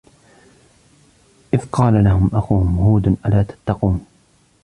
[1.53, 4.05] إِذْ قَالَ لَهُمْ أَخُوهُمْ هُودٌ أَلَا تَتَّقُونَ